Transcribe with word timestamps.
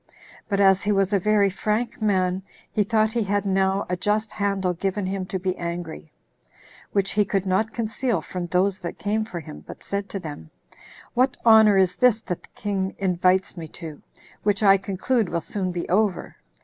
But 0.49 0.59
as 0.59 0.81
he 0.81 0.91
was 0.91 1.13
a 1.13 1.19
very 1.19 1.51
frank 1.51 2.01
man, 2.01 2.41
he 2.71 2.83
thought 2.83 3.11
he 3.11 3.21
had 3.21 3.45
now 3.45 3.85
a 3.87 3.95
just 3.95 4.31
handle 4.31 4.73
given 4.73 5.05
him 5.05 5.27
to 5.27 5.37
be 5.37 5.55
angry; 5.57 6.11
which 6.91 7.11
he 7.11 7.23
could 7.23 7.45
not 7.45 7.71
conceal 7.71 8.19
from 8.19 8.47
those 8.47 8.79
that 8.79 8.97
came 8.97 9.25
for 9.25 9.39
him, 9.39 9.59
but 9.67 9.83
said 9.83 10.09
to 10.09 10.19
them, 10.19 10.49
"What 11.13 11.37
honor 11.45 11.77
is 11.77 11.95
this 11.97 12.19
the 12.19 12.37
king 12.55 12.95
invites 12.97 13.55
me 13.55 13.67
to, 13.77 14.01
which 14.41 14.63
I 14.63 14.77
conclude 14.77 15.29
will 15.29 15.39
soon 15.39 15.71
be 15.71 15.87
over? 15.87 16.35